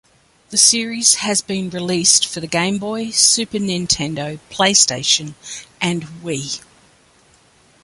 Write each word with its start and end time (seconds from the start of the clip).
The 0.49 0.57
series 0.57 1.13
has 1.13 1.41
been 1.43 1.69
released 1.69 2.25
for 2.25 2.39
the 2.39 2.47
Game 2.47 2.79
Boy, 2.79 3.11
Super 3.11 3.59
Nintendo, 3.59 4.39
PlayStation, 4.49 5.35
and 5.79 6.01
Wii. 6.23 6.59